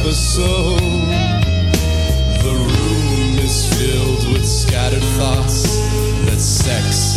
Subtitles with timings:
[0.00, 0.80] episode.
[2.42, 5.62] The room is filled with scattered thoughts
[6.24, 7.09] that sex